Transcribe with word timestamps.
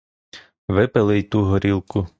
Випили 0.67 1.19
й 1.19 1.23
ту 1.23 1.43
горілку. 1.45 2.07